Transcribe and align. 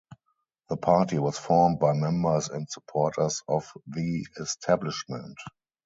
The 0.69 0.77
party 0.77 1.19
was 1.19 1.37
formed 1.37 1.77
by 1.77 1.93
members 1.93 2.49
and 2.49 2.67
supporters 2.67 3.43
of 3.47 3.71
the 3.87 4.25
establishment. 4.39 5.37